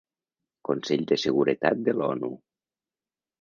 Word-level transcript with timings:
Consell 0.69 1.03
de 1.11 1.17
Seguretat 1.25 1.85
de 1.89 1.95
l'ONU. 1.99 2.33